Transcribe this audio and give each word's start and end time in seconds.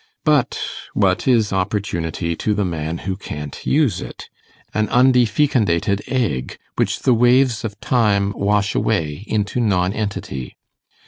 But 0.25 0.57
what 0.95 1.27
is 1.27 1.53
opportunity 1.53 2.35
to 2.35 2.55
the 2.55 2.65
man 2.65 2.97
who 3.05 3.15
can't 3.15 3.63
use 3.67 4.01
it? 4.01 4.29
An 4.73 4.87
undefecundated 4.87 6.01
egg, 6.07 6.57
which 6.75 7.01
the 7.01 7.13
waves 7.13 7.63
of 7.63 7.79
time 7.81 8.31
wash 8.35 8.73
away 8.73 9.23
into 9.27 9.59
nonentity. 9.59 10.57